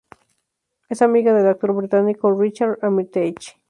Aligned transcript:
Es 0.89 1.03
amiga 1.03 1.31
del 1.31 1.45
actor 1.45 1.73
británico 1.75 2.31
Richard 2.33 2.79
Armitage. 2.81 3.59